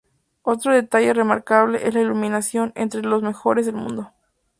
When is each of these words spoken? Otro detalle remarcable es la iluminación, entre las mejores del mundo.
Otro 0.41 0.73
detalle 0.73 1.13
remarcable 1.13 1.87
es 1.87 1.93
la 1.93 2.01
iluminación, 2.01 2.71
entre 2.75 3.03
las 3.03 3.21
mejores 3.21 3.67
del 3.67 3.75
mundo. 3.75 4.11